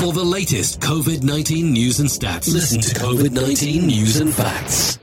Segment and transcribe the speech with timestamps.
[0.00, 4.98] For the latest COVID 19 news and stats, listen to COVID 19 News and Facts.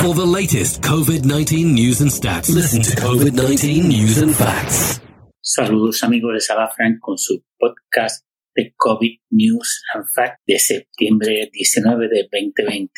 [0.00, 5.02] For the latest COVID 19 news and stats, listen to COVID 19 News and Facts.
[5.44, 8.24] Saludos amigos, les habla Frank con su podcast
[8.56, 12.88] de COVID News and Facts de septiembre 19 de 2020.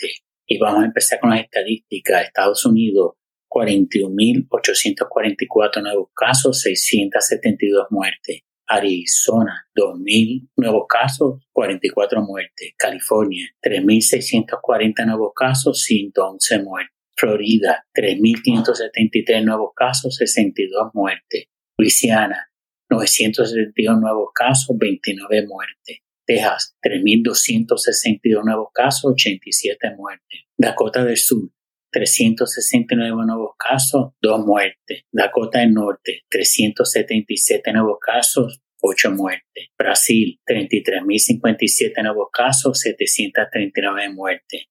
[0.47, 2.27] Y vamos a empezar con las estadísticas.
[2.27, 3.15] Estados Unidos,
[3.51, 8.46] 41.844 nuevos casos, 672 muertes.
[8.69, 12.73] Arizona, 2.000 nuevos casos, 44 muertes.
[12.77, 16.97] California, 3.640 nuevos casos, 111 muertes.
[17.17, 21.47] Florida, 3.573 nuevos casos, 62 muertes.
[21.79, 22.51] Luisiana,
[22.91, 25.99] 972 nuevos casos, 29 muertes.
[26.27, 30.41] Texas, 3.262 nuevos casos, 87 muertes.
[30.59, 31.51] Dakota del Sur,
[31.91, 35.05] 369 nuevos casos, 2 muertes.
[35.13, 39.69] Dakota del Norte, 377 nuevos casos, 8 muertes.
[39.79, 44.67] Brasil, 33.057 nuevos casos, 739 muertes.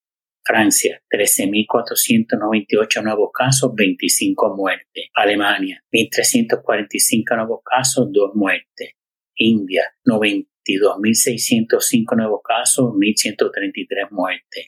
[0.47, 5.09] Francia, 13.498 nuevos casos, 25 muertes.
[5.15, 8.91] Alemania, 1.345 nuevos casos, 2 muertes.
[9.37, 14.67] India, 92.605 nuevos casos, 1.133 muertes.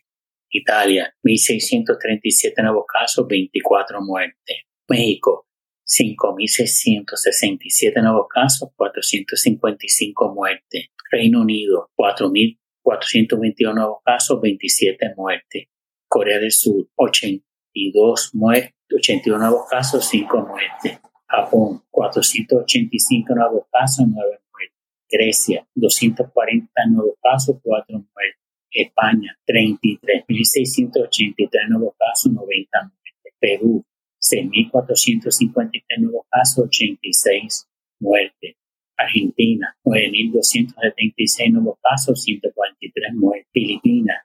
[0.50, 4.58] Italia, 1.637 nuevos casos, 24 muertes.
[4.90, 5.46] México,
[5.86, 10.88] 5.667 nuevos casos, 455 muertes.
[11.12, 15.68] Reino Unido, 4.421 nuevos casos, 27 muertes.
[16.10, 21.00] Corea del Sur, 82 muertes, 81 nuevos casos, 5 muertes.
[21.28, 24.78] Japón, 485 nuevos casos, 9 muertes.
[25.10, 28.47] Grecia, 240 nuevos casos, 4 muertes.
[28.72, 33.34] España, 33.683 nuevos casos, 90 muertes.
[33.40, 33.84] Perú,
[34.20, 37.68] 6.453 nuevos casos, 86
[38.00, 38.56] muertes.
[38.98, 43.48] Argentina, 9.276 nuevos casos, 143 muertes.
[43.54, 44.18] Filipinas,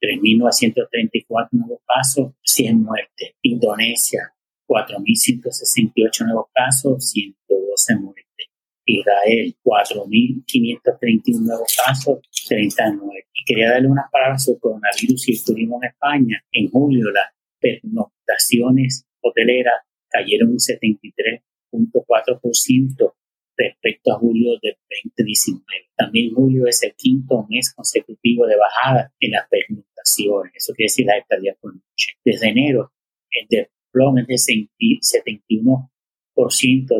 [0.00, 3.34] 3.934 nuevos casos, 100 muertes.
[3.42, 4.34] Indonesia,
[4.68, 7.45] 4.168 nuevos casos, 112 muertes.
[8.86, 13.26] Israel, 4.531 nuevos casos, 39.
[13.34, 16.42] Y quería darle unas palabras sobre coronavirus y el turismo en España.
[16.52, 17.26] En julio, las
[17.60, 23.14] pernoctaciones hoteleras cayeron un 73.4%
[23.56, 24.76] respecto a julio de
[25.16, 25.64] 2019.
[25.96, 30.52] También julio es el quinto mes consecutivo de bajada en las pernoctaciones.
[30.54, 32.14] Eso quiere decir la estadía por noche.
[32.24, 32.92] Desde enero,
[33.30, 34.68] el desplome es de
[35.00, 35.90] 71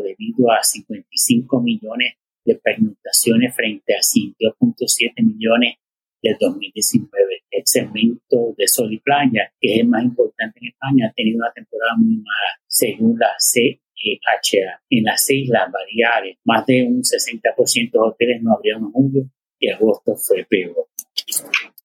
[0.01, 5.75] debido a 55 millones de pernoctaciones frente a 5.7 millones
[6.21, 7.43] del 2019.
[7.51, 11.37] El segmento de sol y playa, que es el más importante en España, ha tenido
[11.37, 14.81] una temporada muy mala, según la CEHA.
[14.89, 19.69] En las Islas Baleares, más de un 60% de hoteles no abrieron en julio y
[19.69, 20.87] agosto fue peor.